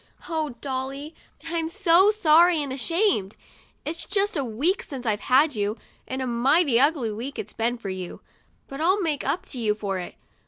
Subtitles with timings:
[0.27, 1.13] Oh, Dolly,
[1.45, 3.37] I'm so sorry and ashamed!
[3.85, 5.77] It's just a week since I've had you,
[6.07, 8.19] and a mighty ugly week it's been for you;
[8.67, 10.15] but I'll make up to you for it.